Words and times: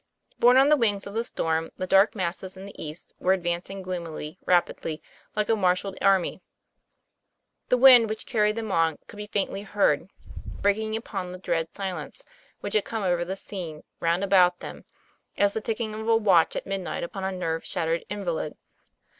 Borne 0.39 0.57
on 0.57 0.69
the 0.69 0.75
wings 0.77 1.05
of 1.05 1.13
the 1.13 1.23
storm, 1.23 1.69
the 1.75 1.85
dark 1.85 2.15
masses 2.15 2.57
in 2.57 2.65
the 2.65 2.83
east 2.83 3.13
were 3.19 3.33
advancing 3.33 3.83
gloomily, 3.83 4.39
rapidly, 4.47 4.99
like 5.35 5.47
a 5.47 5.55
marshalled 5.55 5.95
army. 6.01 6.41
The 7.69 7.77
wind 7.77 8.09
which 8.09 8.25
carried 8.25 8.55
them 8.55 8.71
on 8.71 8.97
could 9.05 9.17
be 9.17 9.27
faintly 9.27 9.61
heard, 9.61 10.09
breaking 10.63 10.95
upon 10.95 11.31
the 11.33 11.37
dread 11.37 11.75
silence 11.75 12.23
which 12.61 12.73
had 12.73 12.83
come 12.83 13.03
over 13.03 13.23
the 13.23 13.35
scene 13.35 13.83
round 13.99 14.23
about 14.23 14.59
them, 14.59 14.85
as 15.37 15.53
the 15.53 15.61
ticking 15.61 15.93
of 15.93 16.09
a 16.09 16.17
watch 16.17 16.55
at 16.55 16.65
midnight 16.65 17.03
upon 17.03 17.23
a 17.23 17.31
nerve 17.31 17.63
shattered 17.63 18.03
invalid. 18.09 18.57